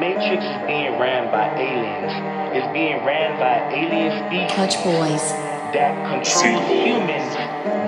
Matrix 0.00 0.44
is 0.44 0.66
being 0.66 0.96
ran 0.98 1.30
by 1.32 1.50
aliens. 1.58 2.12
It's 2.56 2.72
being 2.72 3.04
ran 3.04 3.38
by 3.40 3.74
alien 3.74 4.14
species 4.26 4.54
Clutch 4.54 4.76
Boys. 4.84 5.32
that 5.74 5.94
control 6.06 6.62
humans 6.70 7.34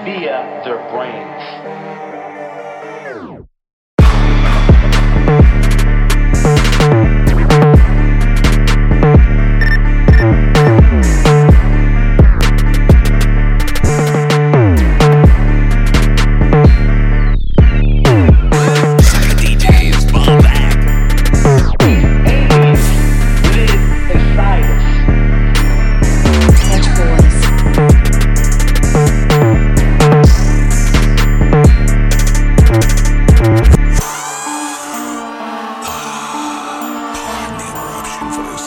via 0.04 0.62
their 0.64 0.82
brains. 0.90 2.09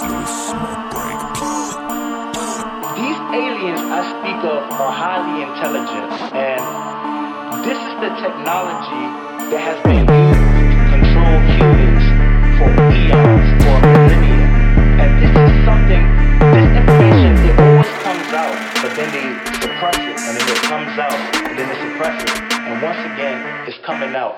These 0.04 0.20
aliens 3.32 3.88
I 3.88 4.04
speak 4.04 4.44
of 4.44 4.68
are 4.76 4.92
highly 4.92 5.48
intelligent, 5.48 6.12
and 6.36 6.60
this 7.64 7.80
is 7.80 7.96
the 8.04 8.12
technology 8.20 9.06
that 9.48 9.64
has 9.64 9.80
been 9.88 10.04
used 10.04 10.44
to 10.44 10.84
control 10.92 11.40
humans 11.56 12.04
for 12.60 12.68
eons, 12.92 13.48
for 13.64 13.80
millennia. 13.80 14.44
And 15.00 15.24
this 15.24 15.32
is 15.40 15.52
something, 15.64 16.04
this 16.52 16.68
information, 16.84 17.40
it 17.48 17.56
always 17.64 17.96
comes 18.04 18.28
out, 18.36 18.60
but 18.84 18.92
then 19.00 19.08
they 19.08 19.40
suppress 19.64 20.04
it, 20.04 20.20
and 20.20 20.36
then 20.36 20.48
it 20.52 20.60
comes 20.68 21.00
out, 21.00 21.16
and 21.48 21.56
then 21.56 21.64
they 21.72 21.80
suppress 21.80 22.20
it, 22.28 22.44
and 22.60 22.76
once 22.84 23.00
again, 23.08 23.40
it's 23.72 23.80
coming 23.88 24.12
out. 24.20 24.36